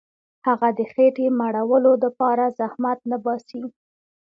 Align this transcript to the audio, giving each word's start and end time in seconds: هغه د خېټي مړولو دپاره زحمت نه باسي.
هغه 0.47 0.69
د 0.77 0.79
خېټي 0.91 1.27
مړولو 1.39 1.91
دپاره 2.05 2.45
زحمت 2.59 2.99
نه 3.11 3.17
باسي. 3.23 3.61